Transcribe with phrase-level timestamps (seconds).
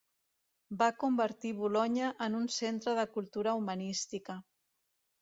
[0.79, 4.43] Va convertir Bolonya en un centre de cultura humanística.